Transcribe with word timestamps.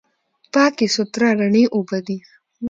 پاکې، 0.53 0.85
سوتره، 0.95 1.29
رڼې 1.39 1.63
اوبه 1.75 1.99
دي. 2.07 2.17